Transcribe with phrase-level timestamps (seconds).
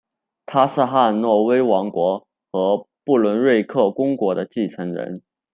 [0.47, 5.21] 他是汉诺威王国和不伦瑞克公国的继承人。